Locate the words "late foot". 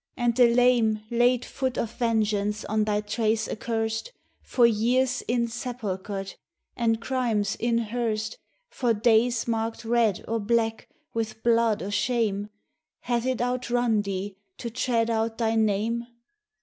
1.11-1.77